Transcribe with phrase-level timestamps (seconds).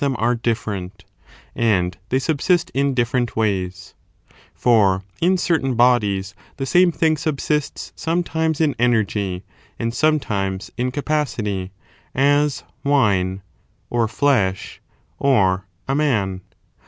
[0.01, 1.05] °^*^®°^*^® different,
[1.55, 3.93] and they subsist in diffe rent ways;
[4.51, 9.43] for in certain bodies the same thing subsists sometimes in energy
[9.77, 11.71] and sometimes in capacity—
[12.15, 13.43] ^as wine,
[13.91, 14.81] or flesh,
[15.19, 16.41] or a man.